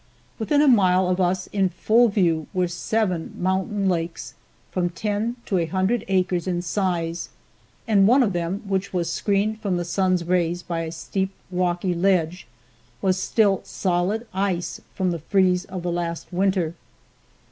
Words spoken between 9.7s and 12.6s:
the sun's rays by a steep rocky ledge,